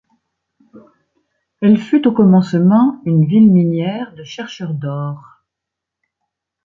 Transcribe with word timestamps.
Elle 1.61 1.77
fut 1.77 2.07
au 2.07 2.11
commencement 2.11 2.99
une 3.05 3.27
ville 3.27 3.51
minière 3.51 4.15
de 4.15 4.23
chercheurs 4.23 4.73
d'or. 4.73 5.43